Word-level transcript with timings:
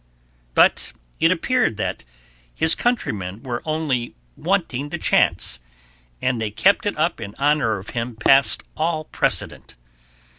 But 0.55 0.93
it 1.19 1.29
appeared 1.31 1.77
that 1.77 2.05
his 2.55 2.73
countrymen 2.73 3.43
were 3.43 3.61
only 3.65 4.15
wanting 4.35 4.89
the 4.89 4.97
chance, 4.97 5.59
and 6.19 6.41
they 6.41 6.49
kept 6.49 6.87
it 6.87 6.97
up 6.97 7.21
in 7.21 7.35
honor 7.37 7.77
of 7.77 7.91
him 7.91 8.15
past 8.15 8.63
all 8.75 9.03
precedent. 9.03 9.75